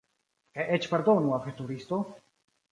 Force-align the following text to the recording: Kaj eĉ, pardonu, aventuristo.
Kaj 0.55 0.65
eĉ, 0.77 0.87
pardonu, 0.95 1.37
aventuristo. 1.39 2.03